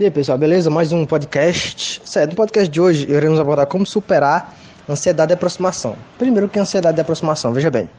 E 0.00 0.04
aí 0.04 0.10
pessoal, 0.10 0.38
beleza? 0.38 0.70
Mais 0.70 0.90
um 0.90 1.04
podcast. 1.04 2.00
Certo, 2.02 2.30
no 2.30 2.36
podcast 2.36 2.66
de 2.66 2.80
hoje 2.80 3.06
iremos 3.10 3.38
abordar 3.38 3.66
como 3.66 3.84
superar 3.84 4.56
ansiedade 4.88 5.28
de 5.28 5.34
aproximação. 5.34 5.96
Primeiro, 6.18 6.48
que 6.48 6.58
é 6.58 6.62
ansiedade 6.62 6.94
de 6.94 7.02
aproximação? 7.02 7.52
Veja 7.52 7.70
bem, 7.70 7.90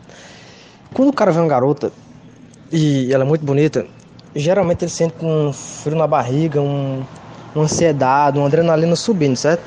quando 0.92 1.10
o 1.10 1.14
cara 1.14 1.32
vê 1.32 1.40
uma 1.40 1.48
garota 1.48 1.92
e 2.72 3.14
ela 3.14 3.24
é 3.24 3.28
muito 3.28 3.46
bonita, 3.46 3.86
geralmente 4.36 4.84
ele 4.84 4.92
sente 4.92 5.24
um 5.24 5.54
frio 5.54 5.96
na 5.96 6.08
barriga, 6.08 6.60
um, 6.60 7.04
uma 7.54 7.66
ansiedade, 7.66 8.40
uma 8.40 8.48
adrenalina 8.48 8.96
subindo, 8.96 9.36
certo? 9.36 9.62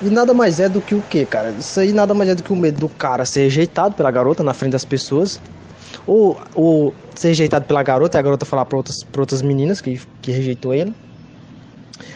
E 0.00 0.08
nada 0.08 0.32
mais 0.32 0.60
é 0.60 0.68
do 0.68 0.80
que 0.80 0.94
o 0.94 1.02
que, 1.02 1.26
cara? 1.26 1.50
Isso 1.50 1.80
aí 1.80 1.92
nada 1.92 2.14
mais 2.14 2.30
é 2.30 2.34
do 2.36 2.44
que 2.44 2.52
o 2.52 2.56
medo 2.56 2.78
do 2.78 2.88
cara 2.88 3.24
ser 3.24 3.40
rejeitado 3.40 3.96
pela 3.96 4.10
garota 4.12 4.44
na 4.44 4.54
frente 4.54 4.72
das 4.72 4.84
pessoas 4.84 5.40
ou, 6.06 6.40
ou 6.54 6.94
ser 7.14 7.28
rejeitado 7.28 7.64
pela 7.64 7.82
garota 7.82 8.16
e 8.16 8.20
a 8.20 8.22
garota 8.22 8.44
falar 8.44 8.64
para 8.64 8.76
outras, 8.76 9.06
outras 9.16 9.42
meninas 9.42 9.80
que, 9.80 10.00
que 10.22 10.30
rejeitou 10.30 10.74
ele. 10.74 10.94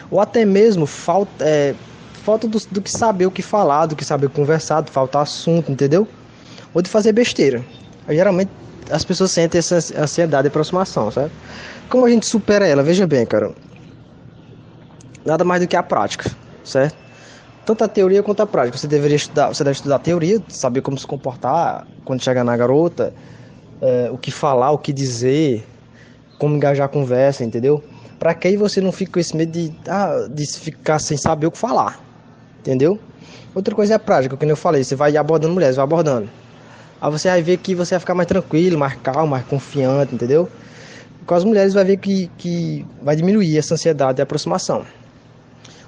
Ou 0.09 0.19
até 0.19 0.45
mesmo 0.45 0.85
falta, 0.85 1.31
é, 1.43 1.73
falta 2.23 2.47
do, 2.47 2.59
do, 2.71 2.81
que 2.81 2.91
saber 2.91 3.25
o 3.25 3.31
que 3.31 3.41
falar, 3.41 3.85
do 3.85 3.95
que 3.95 4.05
saber 4.05 4.29
conversar, 4.29 4.81
do 4.81 4.91
faltar 4.91 5.23
assunto, 5.23 5.71
entendeu? 5.71 6.07
Ou 6.73 6.81
de 6.81 6.89
fazer 6.89 7.11
besteira. 7.11 7.63
geralmente 8.09 8.51
as 8.89 9.05
pessoas 9.05 9.31
sentem 9.31 9.59
essa 9.59 9.75
ansiedade 10.01 10.43
de 10.43 10.47
aproximação, 10.49 11.09
certo? 11.11 11.31
Como 11.89 12.05
a 12.05 12.09
gente 12.09 12.25
supera 12.25 12.67
ela? 12.67 12.83
Veja 12.83 13.07
bem, 13.07 13.25
cara. 13.25 13.53
Nada 15.25 15.43
mais 15.43 15.61
do 15.61 15.67
que 15.67 15.75
a 15.75 15.83
prática, 15.83 16.29
certo? 16.63 16.95
Tanto 17.65 17.83
a 17.83 17.87
teoria 17.87 18.23
quanto 18.23 18.41
a 18.41 18.47
prática. 18.47 18.77
Você 18.77 18.87
deveria 18.87 19.15
estudar, 19.15 19.49
você 19.49 19.63
deve 19.63 19.75
estudar 19.75 19.97
a 19.97 19.99
teoria, 19.99 20.41
saber 20.49 20.81
como 20.81 20.97
se 20.97 21.05
comportar 21.05 21.87
quando 22.03 22.21
chegar 22.23 22.43
na 22.43 22.57
garota, 22.57 23.13
é, 23.81 24.09
o 24.11 24.17
que 24.17 24.31
falar, 24.31 24.71
o 24.71 24.77
que 24.77 24.93
dizer, 24.93 25.65
como 26.37 26.55
engajar 26.55 26.85
a 26.85 26.89
conversa, 26.89 27.43
entendeu? 27.43 27.83
Para 28.19 28.33
que 28.33 28.47
aí 28.47 28.55
você 28.55 28.79
não 28.79 28.91
fique 28.91 29.11
com 29.11 29.19
esse 29.19 29.35
medo 29.35 29.51
de, 29.51 29.73
ah, 29.87 30.27
de 30.29 30.45
ficar 30.45 30.99
sem 30.99 31.17
saber 31.17 31.47
o 31.47 31.51
que 31.51 31.57
falar, 31.57 31.99
entendeu? 32.59 32.99
Outra 33.53 33.75
coisa 33.75 33.93
é 33.93 33.95
a 33.95 33.99
prática, 33.99 34.37
como 34.37 34.51
eu 34.51 34.55
falei, 34.55 34.83
você 34.83 34.95
vai 34.95 35.17
abordando 35.17 35.53
mulheres, 35.53 35.75
vai 35.75 35.83
abordando. 35.83 36.29
Aí 37.01 37.11
você 37.11 37.29
vai 37.29 37.41
ver 37.41 37.57
que 37.57 37.73
você 37.73 37.95
vai 37.95 37.99
ficar 37.99 38.13
mais 38.13 38.27
tranquilo, 38.27 38.77
mais 38.77 38.95
calmo, 39.01 39.27
mais 39.27 39.43
confiante, 39.45 40.13
entendeu? 40.13 40.47
Com 41.25 41.33
as 41.33 41.43
mulheres 41.43 41.73
vai 41.73 41.83
ver 41.83 41.97
que, 41.97 42.29
que 42.37 42.85
vai 43.01 43.15
diminuir 43.15 43.57
essa 43.57 43.73
ansiedade 43.73 44.17
de 44.17 44.21
aproximação. 44.21 44.85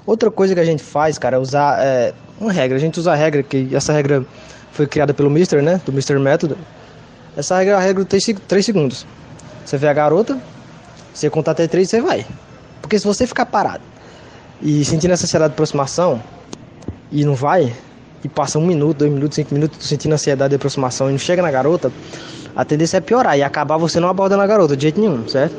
Outra 0.06 0.30
coisa 0.30 0.54
que 0.54 0.60
a 0.60 0.66
gente 0.66 0.84
faz, 0.84 1.18
cara, 1.18 1.38
é 1.38 1.40
usar 1.40 1.80
é, 1.80 2.14
uma 2.40 2.52
regra. 2.52 2.78
A 2.78 2.80
gente 2.80 3.00
usa 3.00 3.14
a 3.14 3.16
regra, 3.16 3.42
que 3.42 3.74
essa 3.74 3.94
regra 3.94 4.26
foi 4.72 4.86
criada 4.88 5.14
pelo 5.14 5.30
Mister, 5.30 5.62
né? 5.62 5.80
Do 5.86 5.94
Mister 5.94 6.20
Método 6.20 6.58
essa 7.36 7.58
regra 7.58 7.74
é 7.74 7.78
a 7.78 7.80
regra 7.80 8.04
de 8.04 8.34
3 8.34 8.66
segundos. 8.66 9.06
Você 9.66 9.78
vê 9.78 9.88
a 9.88 9.94
garota, 9.94 10.40
você 11.14 11.30
conta 11.30 11.52
até 11.52 11.68
3 11.68 11.90
você 11.90 12.02
vai. 12.02 12.26
Porque 12.82 13.00
se 13.00 13.06
você 13.06 13.26
ficar 13.26 13.46
parado 13.46 13.84
e 14.62 14.84
sentindo 14.86 15.12
essa 15.12 15.26
ansiedade 15.26 15.52
de 15.52 15.56
aproximação 15.56 16.22
e 17.12 17.26
não 17.26 17.36
vai, 17.36 17.74
e 18.24 18.30
passa 18.30 18.58
um 18.58 18.66
minuto, 18.66 19.00
dois 19.00 19.12
minutos, 19.12 19.36
cinco 19.36 19.54
minutos 19.54 19.86
sentindo 19.86 20.14
ansiedade 20.14 20.50
de 20.50 20.56
aproximação 20.56 21.10
e 21.10 21.12
não 21.12 21.20
chega 21.20 21.42
na 21.42 21.52
garota, 21.52 21.92
a 22.56 22.64
tendência 22.64 22.98
é 22.98 23.02
piorar 23.02 23.38
e 23.38 23.44
acabar 23.44 23.78
você 23.78 24.00
não 24.00 24.08
abordando 24.08 24.42
a 24.42 24.48
garota 24.48 24.78
de 24.78 24.84
jeito 24.84 25.00
nenhum, 25.00 25.28
certo? 25.28 25.56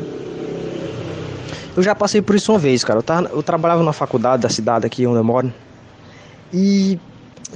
Eu 1.77 1.83
já 1.83 1.95
passei 1.95 2.23
por 2.23 2.37
isso 2.37 2.53
uma 2.53 2.59
vez, 2.59 2.85
cara. 2.85 3.01
Eu, 3.01 3.03
tava, 3.03 3.29
eu 3.29 3.43
trabalhava 3.43 3.83
na 3.83 3.93
faculdade 3.93 4.43
da 4.43 4.49
cidade 4.49 4.87
aqui 4.87 5.07
onde 5.07 5.19
eu 5.19 5.25
moro. 5.25 5.53
E 6.53 7.01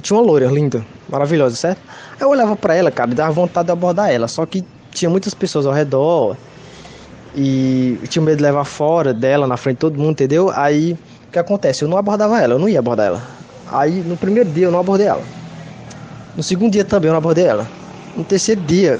tinha 0.01 0.17
uma 0.17 0.25
loira 0.25 0.47
linda, 0.47 0.85
maravilhosa, 1.09 1.55
certo? 1.55 1.81
Aí 2.13 2.21
eu 2.21 2.29
olhava 2.29 2.55
para 2.55 2.75
ela, 2.75 2.91
cara, 2.91 3.11
e 3.11 3.13
dava 3.13 3.31
vontade 3.31 3.65
de 3.65 3.71
abordar 3.71 4.11
ela, 4.11 4.27
só 4.27 4.45
que 4.45 4.63
tinha 4.91 5.09
muitas 5.09 5.33
pessoas 5.33 5.65
ao 5.65 5.73
redor 5.73 6.35
e 7.35 7.99
tinha 8.09 8.23
medo 8.23 8.37
de 8.37 8.43
levar 8.43 8.65
fora 8.65 9.13
dela, 9.13 9.45
na 9.45 9.57
frente 9.57 9.75
de 9.75 9.81
todo 9.81 9.97
mundo, 9.97 10.11
entendeu? 10.11 10.51
Aí 10.55 10.97
o 11.27 11.31
que 11.31 11.39
acontece? 11.39 11.83
Eu 11.83 11.87
não 11.87 11.97
abordava 11.97 12.41
ela, 12.41 12.55
eu 12.55 12.59
não 12.59 12.67
ia 12.67 12.79
abordar 12.79 13.07
ela. 13.07 13.21
Aí 13.71 14.01
no 14.01 14.17
primeiro 14.17 14.49
dia 14.49 14.65
eu 14.65 14.71
não 14.71 14.79
abordei 14.79 15.07
ela. 15.07 15.23
No 16.35 16.41
segundo 16.41 16.71
dia 16.71 16.83
também 16.83 17.07
eu 17.07 17.13
não 17.13 17.19
abordei 17.19 17.45
ela. 17.45 17.67
No 18.15 18.23
terceiro 18.23 18.61
dia 18.61 18.99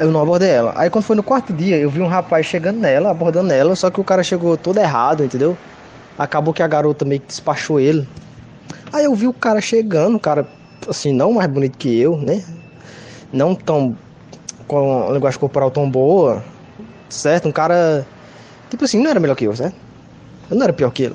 eu 0.00 0.10
não 0.10 0.20
abordei 0.20 0.50
ela. 0.50 0.72
Aí 0.76 0.90
quando 0.90 1.04
foi 1.04 1.16
no 1.16 1.22
quarto 1.22 1.52
dia 1.52 1.76
eu 1.76 1.88
vi 1.88 2.00
um 2.00 2.08
rapaz 2.08 2.46
chegando 2.46 2.78
nela, 2.80 3.10
abordando 3.10 3.52
ela, 3.52 3.76
só 3.76 3.90
que 3.90 4.00
o 4.00 4.04
cara 4.04 4.22
chegou 4.22 4.56
todo 4.56 4.78
errado, 4.78 5.24
entendeu? 5.24 5.56
Acabou 6.18 6.52
que 6.52 6.62
a 6.62 6.66
garota 6.66 7.04
meio 7.04 7.20
que 7.20 7.28
despachou 7.28 7.78
ele. 7.78 8.08
Aí 8.96 9.04
eu 9.04 9.14
vi 9.14 9.28
o 9.28 9.32
cara 9.32 9.60
chegando, 9.60 10.16
o 10.16 10.18
cara, 10.18 10.48
assim, 10.88 11.12
não 11.12 11.34
mais 11.34 11.50
bonito 11.50 11.76
que 11.76 12.00
eu, 12.00 12.16
né? 12.16 12.42
Não 13.30 13.54
tão. 13.54 13.94
com 14.66 15.06
a 15.06 15.12
linguagem 15.12 15.38
corporal 15.38 15.70
tão 15.70 15.90
boa, 15.90 16.42
certo? 17.10 17.46
Um 17.46 17.52
cara. 17.52 18.06
Tipo 18.70 18.86
assim, 18.86 18.98
não 18.98 19.10
era 19.10 19.20
melhor 19.20 19.34
que 19.34 19.44
eu, 19.44 19.54
certo? 19.54 19.76
Eu 20.50 20.56
não 20.56 20.64
era 20.64 20.72
pior 20.72 20.90
que 20.90 21.02
ele. 21.02 21.14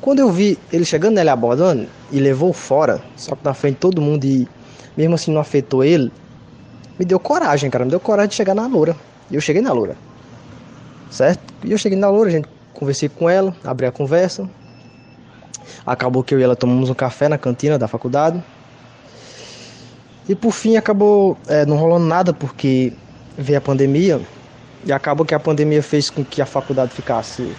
Quando 0.00 0.18
eu 0.18 0.28
vi 0.32 0.58
ele 0.72 0.84
chegando 0.84 1.14
nele 1.14 1.30
abordando 1.30 1.86
e 2.10 2.18
levou 2.18 2.52
fora, 2.52 3.00
só 3.14 3.36
que 3.36 3.44
na 3.44 3.54
frente 3.54 3.76
todo 3.76 4.02
mundo 4.02 4.24
e 4.24 4.48
mesmo 4.96 5.14
assim 5.14 5.32
não 5.32 5.40
afetou 5.40 5.84
ele, 5.84 6.10
me 6.98 7.04
deu 7.04 7.20
coragem, 7.20 7.70
cara. 7.70 7.84
Me 7.84 7.92
deu 7.92 8.00
coragem 8.00 8.30
de 8.30 8.34
chegar 8.34 8.56
na 8.56 8.66
loura. 8.66 8.96
E 9.30 9.36
eu 9.36 9.40
cheguei 9.40 9.62
na 9.62 9.72
loura. 9.72 9.96
Certo? 11.12 11.54
E 11.62 11.70
eu 11.70 11.78
cheguei 11.78 11.96
na 11.96 12.10
loura, 12.10 12.28
gente 12.28 12.48
conversei 12.74 13.08
com 13.08 13.30
ela, 13.30 13.54
abri 13.62 13.86
a 13.86 13.92
conversa. 13.92 14.50
Acabou 15.86 16.22
que 16.22 16.34
eu 16.34 16.40
e 16.40 16.42
ela 16.42 16.56
tomamos 16.56 16.90
um 16.90 16.94
café 16.94 17.28
na 17.28 17.38
cantina 17.38 17.78
da 17.78 17.88
faculdade. 17.88 18.42
E 20.28 20.34
por 20.34 20.52
fim 20.52 20.76
acabou 20.76 21.38
é, 21.46 21.64
não 21.64 21.76
rolando 21.76 22.06
nada 22.06 22.32
porque 22.32 22.92
veio 23.36 23.58
a 23.58 23.60
pandemia. 23.60 24.20
E 24.84 24.92
acabou 24.92 25.24
que 25.24 25.34
a 25.34 25.40
pandemia 25.40 25.82
fez 25.82 26.10
com 26.10 26.24
que 26.24 26.42
a 26.42 26.46
faculdade 26.46 26.92
ficasse 26.92 27.50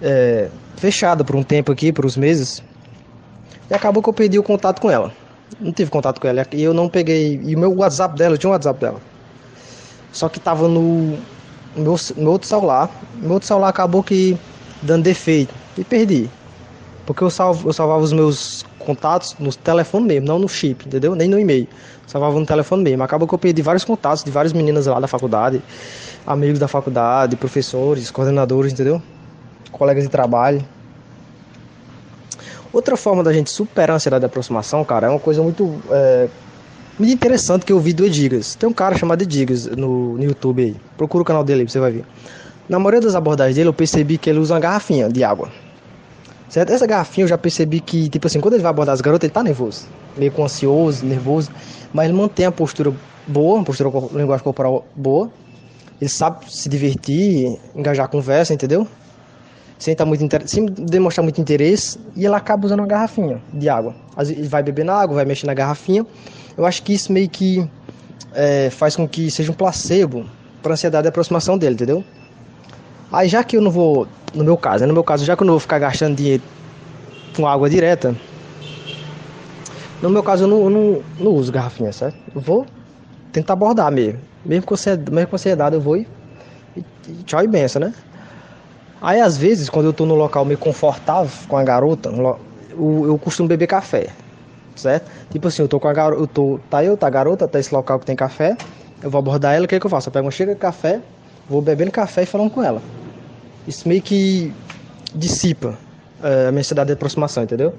é, 0.00 0.48
fechada 0.76 1.24
por 1.24 1.36
um 1.36 1.42
tempo 1.42 1.72
aqui, 1.72 1.92
por 1.92 2.06
uns 2.06 2.16
meses. 2.16 2.62
E 3.70 3.74
acabou 3.74 4.02
que 4.02 4.08
eu 4.08 4.12
perdi 4.12 4.38
o 4.38 4.42
contato 4.42 4.80
com 4.80 4.90
ela. 4.90 5.12
Não 5.60 5.72
tive 5.72 5.90
contato 5.90 6.20
com 6.20 6.28
ela. 6.28 6.46
E 6.52 6.62
eu 6.62 6.74
não 6.74 6.88
peguei. 6.88 7.40
E 7.44 7.54
o 7.54 7.58
meu 7.58 7.74
WhatsApp 7.74 8.16
dela, 8.16 8.34
eu 8.34 8.38
tinha 8.38 8.50
um 8.50 8.52
WhatsApp 8.52 8.80
dela. 8.80 9.00
Só 10.12 10.28
que 10.28 10.38
tava 10.38 10.68
no, 10.68 11.18
meu, 11.74 11.96
meu 12.16 12.32
outro 12.32 12.48
celular. 12.48 12.90
Meu 13.16 13.32
outro 13.32 13.46
celular 13.46 13.68
acabou 13.68 14.02
que 14.02 14.36
dando 14.82 15.04
defeito. 15.04 15.54
E 15.76 15.84
perdi. 15.84 16.28
Porque 17.06 17.22
eu, 17.22 17.30
salvo, 17.30 17.68
eu 17.68 17.72
salvava 17.72 18.02
os 18.02 18.12
meus 18.12 18.64
contatos 18.78 19.36
no 19.38 19.52
telefone 19.52 20.06
mesmo, 20.06 20.26
não 20.26 20.38
no 20.38 20.48
chip, 20.48 20.86
entendeu? 20.86 21.14
Nem 21.14 21.28
no 21.28 21.38
e-mail. 21.38 21.66
Salvava 22.06 22.38
no 22.38 22.46
telefone 22.46 22.82
mesmo. 22.82 23.02
Acabou 23.02 23.26
que 23.26 23.34
eu 23.34 23.38
perdi 23.38 23.62
vários 23.62 23.84
contatos 23.84 24.22
de 24.22 24.30
várias 24.30 24.52
meninas 24.52 24.86
lá 24.86 25.00
da 25.00 25.08
faculdade, 25.08 25.62
amigos 26.26 26.58
da 26.58 26.68
faculdade, 26.68 27.36
professores, 27.36 28.10
coordenadores, 28.10 28.72
entendeu? 28.72 29.02
Colegas 29.70 30.04
de 30.04 30.10
trabalho. 30.10 30.64
Outra 32.72 32.96
forma 32.96 33.22
da 33.22 33.32
gente 33.32 33.50
superar 33.50 33.90
a 33.90 33.94
ansiedade 33.96 34.20
de 34.20 34.26
aproximação, 34.26 34.84
cara, 34.84 35.06
é 35.06 35.10
uma 35.10 35.18
coisa 35.18 35.42
muito, 35.42 35.78
é, 35.90 36.28
muito 36.98 37.12
interessante 37.12 37.66
que 37.66 37.72
eu 37.72 37.78
vi 37.78 37.92
do 37.92 38.04
Edigas. 38.06 38.54
Tem 38.54 38.68
um 38.68 38.72
cara 38.72 38.96
chamado 38.96 39.22
Edigas 39.22 39.66
no, 39.66 40.16
no 40.16 40.24
YouTube 40.24 40.62
aí. 40.62 40.76
Procura 40.96 41.22
o 41.22 41.24
canal 41.24 41.44
dele 41.44 41.62
aí, 41.62 41.68
você 41.68 41.80
vai 41.80 41.90
ver. 41.90 42.04
Na 42.68 42.78
maioria 42.78 43.00
das 43.00 43.14
abordagens 43.14 43.56
dele, 43.56 43.68
eu 43.68 43.74
percebi 43.74 44.16
que 44.16 44.30
ele 44.30 44.38
usa 44.38 44.54
uma 44.54 44.60
garrafinha 44.60 45.08
de 45.10 45.22
água. 45.22 45.50
Certo? 46.52 46.68
Essa 46.68 46.86
garrafinha 46.86 47.24
eu 47.24 47.28
já 47.28 47.38
percebi 47.38 47.80
que, 47.80 48.10
tipo 48.10 48.26
assim, 48.26 48.38
quando 48.38 48.52
ele 48.52 48.62
vai 48.62 48.68
abordar 48.68 48.92
as 48.92 49.00
garotas, 49.00 49.24
ele 49.24 49.32
tá 49.32 49.42
nervoso. 49.42 49.86
Meio 50.18 50.44
ansioso, 50.44 51.02
nervoso. 51.02 51.50
Mas 51.94 52.10
ele 52.10 52.12
mantém 52.18 52.44
a 52.44 52.52
postura 52.52 52.92
boa, 53.26 53.62
a 53.62 53.64
postura 53.64 53.88
linguagem 54.12 54.44
corporal 54.44 54.84
boa. 54.94 55.30
Ele 55.98 56.10
sabe 56.10 56.44
se 56.52 56.68
divertir, 56.68 57.58
engajar 57.74 58.04
a 58.04 58.08
conversa, 58.08 58.52
entendeu? 58.52 58.86
Sem, 59.78 59.96
tá 59.96 60.04
muito 60.04 60.22
inter... 60.22 60.46
sem 60.46 60.66
demonstrar 60.66 61.22
muito 61.22 61.40
interesse. 61.40 61.98
E 62.14 62.26
ele 62.26 62.34
acaba 62.34 62.66
usando 62.66 62.80
uma 62.80 62.86
garrafinha 62.86 63.40
de 63.50 63.70
água. 63.70 63.94
Ele 64.18 64.46
vai 64.46 64.62
beber 64.62 64.84
na 64.84 64.92
água, 64.92 65.16
vai 65.16 65.24
mexer 65.24 65.46
na 65.46 65.54
garrafinha. 65.54 66.04
Eu 66.54 66.66
acho 66.66 66.82
que 66.82 66.92
isso 66.92 67.10
meio 67.10 67.30
que 67.30 67.66
é, 68.34 68.68
faz 68.68 68.94
com 68.94 69.08
que 69.08 69.30
seja 69.30 69.50
um 69.50 69.54
placebo 69.54 70.26
para 70.62 70.74
ansiedade 70.74 71.06
e 71.06 71.08
aproximação 71.08 71.56
dele, 71.56 71.76
entendeu? 71.76 72.04
Aí 73.10 73.26
já 73.26 73.42
que 73.42 73.56
eu 73.56 73.62
não 73.62 73.70
vou, 73.70 74.06
no 74.34 74.44
meu 74.44 74.56
caso, 74.56 74.80
né? 74.80 74.86
no 74.86 74.94
meu 74.94 75.04
caso, 75.04 75.24
já 75.24 75.36
que 75.36 75.42
eu 75.42 75.46
não 75.46 75.54
vou 75.54 75.60
ficar 75.60 75.78
gastando 75.78 76.16
dinheiro 76.16 76.42
com 77.36 77.46
água 77.46 77.68
direta, 77.68 78.14
no 80.00 80.10
meu 80.10 80.22
caso 80.22 80.44
eu 80.44 80.48
não, 80.48 80.64
eu 80.64 80.70
não, 80.70 81.02
não 81.18 81.32
uso 81.32 81.52
garrafinha, 81.52 81.92
certo? 81.92 82.16
Eu 82.34 82.40
vou 82.40 82.66
tentar 83.30 83.52
abordar 83.52 83.90
mesmo. 83.92 84.18
Mesmo 84.44 84.66
com, 84.66 84.74
mesmo 85.10 85.28
com 85.28 85.36
ansiedade 85.36 85.76
eu 85.76 85.80
vou 85.80 85.96
e, 85.96 86.06
e, 86.76 86.84
tchau 87.24 87.42
e 87.42 87.46
benção, 87.46 87.80
né? 87.80 87.94
Aí 89.00 89.20
às 89.20 89.36
vezes, 89.36 89.68
quando 89.68 89.86
eu 89.86 89.92
tô 89.92 90.06
no 90.06 90.14
local 90.14 90.44
meio 90.44 90.58
confortável 90.58 91.30
com 91.48 91.56
a 91.56 91.62
garota, 91.62 92.08
eu, 92.08 93.06
eu 93.06 93.18
costumo 93.18 93.48
beber 93.48 93.66
café, 93.66 94.08
certo? 94.76 95.10
Tipo 95.30 95.48
assim, 95.48 95.62
eu 95.62 95.68
tô 95.68 95.78
com 95.78 95.88
a 95.88 95.92
garota, 95.92 96.22
eu 96.22 96.26
tô, 96.26 96.60
tá 96.70 96.84
eu, 96.84 96.96
tá 96.96 97.06
a 97.06 97.10
garota, 97.10 97.48
tá 97.48 97.58
esse 97.58 97.74
local 97.74 97.98
que 97.98 98.06
tem 98.06 98.16
café, 98.16 98.56
eu 99.02 99.10
vou 99.10 99.18
abordar 99.18 99.54
ela, 99.54 99.64
o 99.64 99.68
que, 99.68 99.74
é 99.74 99.80
que 99.80 99.86
eu 99.86 99.90
faço? 99.90 100.08
Eu 100.08 100.12
pego 100.12 100.26
uma 100.26 100.30
xícara 100.30 100.54
de 100.54 100.60
café, 100.60 101.00
vou 101.48 101.60
bebendo 101.60 101.90
café 101.90 102.22
e 102.22 102.26
falando 102.26 102.50
com 102.50 102.62
ela. 102.62 102.80
Isso 103.66 103.88
meio 103.88 104.02
que 104.02 104.52
dissipa 105.14 105.78
é, 106.22 106.48
a 106.48 106.52
minha 106.52 106.60
ansiedade 106.60 106.88
de 106.88 106.94
aproximação, 106.94 107.42
entendeu? 107.42 107.74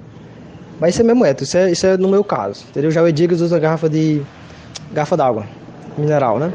Mas 0.80 0.94
isso 0.94 1.02
é 1.02 1.04
mesmo 1.04 1.24
é, 1.24 1.36
isso 1.38 1.56
é, 1.56 1.70
isso 1.70 1.86
é 1.86 1.96
no 1.96 2.08
meu 2.08 2.24
caso, 2.24 2.64
entendeu? 2.70 2.90
Já 2.90 3.02
o 3.02 3.08
Edigas 3.08 3.40
usa 3.40 3.58
garrafa 3.58 3.88
de 3.88 4.22
garrafa 4.92 5.16
d'água, 5.16 5.46
mineral, 5.96 6.38
né? 6.38 6.52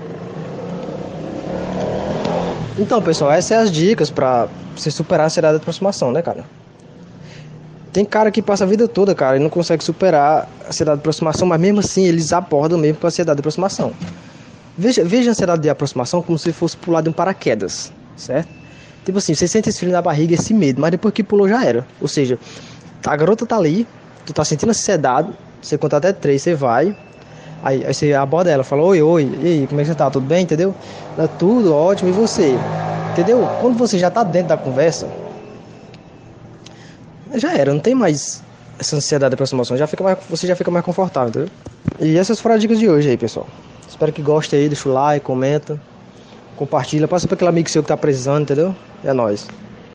Então, 2.77 3.01
pessoal, 3.01 3.31
essas 3.31 3.45
são 3.45 3.59
as 3.59 3.71
dicas 3.71 4.09
pra 4.09 4.47
você 4.75 4.89
superar 4.89 5.25
a 5.25 5.27
ansiedade 5.27 5.57
de 5.57 5.61
aproximação, 5.61 6.11
né, 6.11 6.21
cara? 6.21 6.45
Tem 7.91 8.05
cara 8.05 8.31
que 8.31 8.41
passa 8.41 8.63
a 8.63 8.67
vida 8.67 8.87
toda, 8.87 9.15
cara, 9.15 9.37
e 9.37 9.39
não 9.39 9.49
consegue 9.49 9.83
superar 9.83 10.47
a 10.63 10.69
ansiedade 10.69 10.97
de 10.97 11.01
aproximação, 11.01 11.47
mas 11.47 11.59
mesmo 11.59 11.79
assim 11.79 12.05
eles 12.05 12.31
abordam 12.31 12.77
mesmo 12.77 12.99
com 12.99 13.07
a 13.07 13.09
ansiedade 13.09 13.37
de 13.37 13.41
aproximação. 13.41 13.93
Veja, 14.77 15.03
veja 15.03 15.29
a 15.29 15.31
ansiedade 15.31 15.61
de 15.61 15.69
aproximação 15.69 16.21
como 16.21 16.37
se 16.37 16.53
fosse 16.53 16.77
pular 16.77 17.01
de 17.01 17.09
um 17.09 17.13
paraquedas, 17.13 17.91
certo? 18.15 18.58
Tipo 19.05 19.17
assim, 19.17 19.33
você 19.33 19.47
sente 19.47 19.69
esse 19.69 19.79
frio 19.79 19.91
na 19.91 20.01
barriga, 20.01 20.33
esse 20.33 20.53
medo, 20.53 20.81
mas 20.81 20.91
depois 20.91 21.13
que 21.13 21.23
pulou 21.23 21.47
já 21.47 21.63
era. 21.63 21.85
Ou 22.01 22.07
seja, 22.07 22.37
a 23.05 23.15
garota 23.15 23.45
tá 23.45 23.55
ali, 23.55 23.87
tu 24.25 24.33
tá 24.33 24.43
sentindo 24.43 24.69
ansiedade, 24.69 25.29
você 25.61 25.77
conta 25.77 25.97
até 25.97 26.13
três, 26.13 26.41
você 26.41 26.53
vai, 26.53 26.95
aí, 27.63 27.85
aí 27.85 27.93
você 27.93 28.13
aborda 28.13 28.51
ela, 28.51 28.63
fala, 28.63 28.83
oi, 28.83 29.01
oi, 29.01 29.39
e 29.41 29.47
aí, 29.47 29.67
como 29.67 29.81
é 29.81 29.83
que 29.83 29.89
você 29.89 29.95
tá? 29.95 30.09
Tudo 30.09 30.25
bem, 30.25 30.43
entendeu? 30.43 30.75
Tá 31.15 31.27
tudo 31.27 31.73
ótimo, 31.73 32.09
e 32.09 32.13
você? 32.13 32.55
Entendeu? 33.13 33.47
Quando 33.61 33.77
você 33.77 33.97
já 33.97 34.09
tá 34.09 34.23
dentro 34.23 34.49
da 34.49 34.57
conversa, 34.57 35.07
já 37.35 37.53
era, 37.53 37.73
não 37.73 37.79
tem 37.79 37.95
mais 37.95 38.43
essa 38.77 38.95
ansiedade 38.95 39.31
de 39.31 39.33
aproximação, 39.35 39.75
já 39.75 39.87
fica 39.87 40.03
mais, 40.03 40.17
você 40.29 40.47
já 40.47 40.55
fica 40.55 40.71
mais 40.71 40.85
confortável, 40.85 41.29
entendeu? 41.29 41.49
E 41.99 42.17
essas 42.17 42.39
foram 42.39 42.55
as 42.55 42.61
dicas 42.61 42.79
de 42.79 42.89
hoje 42.89 43.09
aí, 43.09 43.17
pessoal. 43.17 43.47
Espero 43.87 44.13
que 44.13 44.21
gostem 44.21 44.59
aí, 44.59 44.69
deixa 44.69 44.87
o 44.87 44.93
like, 44.93 45.25
comenta, 45.25 45.79
compartilha, 46.59 47.07
passa 47.07 47.25
para 47.25 47.35
aquele 47.35 47.49
amigo 47.49 47.69
seu 47.69 47.81
que 47.81 47.87
tá 47.87 47.95
precisando, 47.95 48.41
entendeu? 48.41 48.75
É 49.01 49.13
nóis. 49.13 49.47